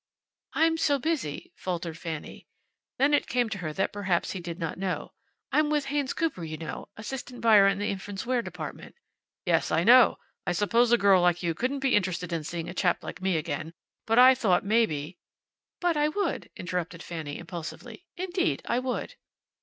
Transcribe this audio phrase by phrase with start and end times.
[0.53, 2.47] "I'm so busy," faltered Fanny.
[2.97, 5.13] Then it came to her that perhaps he did not know.
[5.51, 6.89] "I'm with Haynes Cooper, you know.
[6.97, 8.95] Assistant buyer in the infants' wear department."
[9.45, 10.17] "Yes, I know.
[10.43, 13.37] I suppose a girl like you couldn't be interested in seeing a chap like me
[13.37, 13.75] again,
[14.07, 15.19] but I thought maybe"
[15.81, 18.07] "But I would," interrupted Fanny, impulsively.
[18.17, 19.13] "Indeed I would."